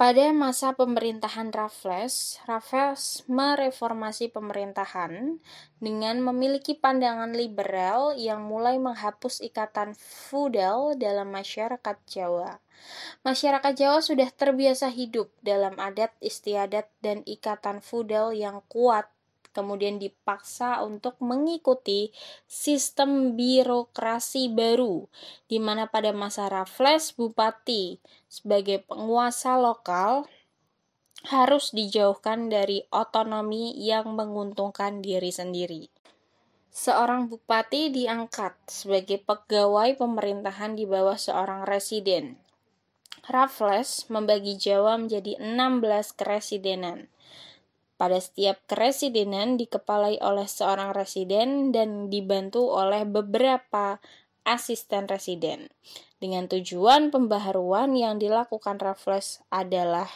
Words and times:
Pada 0.00 0.32
masa 0.32 0.72
pemerintahan 0.72 1.52
Raffles, 1.52 2.40
Raffles 2.48 3.20
mereformasi 3.28 4.32
pemerintahan 4.32 5.36
dengan 5.76 6.16
memiliki 6.24 6.72
pandangan 6.72 7.36
liberal 7.36 8.16
yang 8.16 8.40
mulai 8.40 8.80
menghapus 8.80 9.44
ikatan 9.44 9.92
feudal 9.92 10.96
dalam 10.96 11.28
masyarakat 11.28 12.00
Jawa. 12.08 12.64
Masyarakat 13.28 13.72
Jawa 13.76 14.00
sudah 14.00 14.32
terbiasa 14.32 14.88
hidup 14.88 15.28
dalam 15.44 15.76
adat 15.76 16.16
istiadat 16.24 16.88
dan 17.04 17.20
ikatan 17.28 17.84
feudal 17.84 18.32
yang 18.32 18.64
kuat 18.72 19.04
kemudian 19.50 19.98
dipaksa 19.98 20.82
untuk 20.86 21.18
mengikuti 21.18 22.14
sistem 22.46 23.34
birokrasi 23.34 24.50
baru, 24.50 25.06
di 25.50 25.58
mana 25.58 25.90
pada 25.90 26.14
masa 26.14 26.46
Raffles, 26.46 27.14
bupati 27.14 27.98
sebagai 28.30 28.82
penguasa 28.86 29.58
lokal 29.58 30.26
harus 31.28 31.76
dijauhkan 31.76 32.48
dari 32.48 32.88
otonomi 32.88 33.76
yang 33.76 34.16
menguntungkan 34.16 35.04
diri 35.04 35.28
sendiri. 35.28 35.92
Seorang 36.70 37.26
bupati 37.26 37.90
diangkat 37.90 38.54
sebagai 38.70 39.18
pegawai 39.20 39.98
pemerintahan 39.98 40.78
di 40.78 40.86
bawah 40.86 41.18
seorang 41.18 41.66
residen. 41.66 42.38
Raffles 43.26 44.08
membagi 44.08 44.56
Jawa 44.56 44.96
menjadi 44.96 45.36
16 45.36 46.16
keresidenan 46.16 47.10
pada 48.00 48.16
setiap 48.16 48.56
keresidenan 48.64 49.60
dikepalai 49.60 50.16
oleh 50.24 50.48
seorang 50.48 50.96
residen 50.96 51.68
dan 51.68 52.08
dibantu 52.08 52.64
oleh 52.72 53.04
beberapa 53.04 54.00
asisten 54.48 55.04
residen. 55.04 55.68
Dengan 56.16 56.48
tujuan 56.48 57.12
pembaharuan 57.12 57.92
yang 57.92 58.16
dilakukan 58.16 58.80
Raffles 58.80 59.44
adalah 59.52 60.10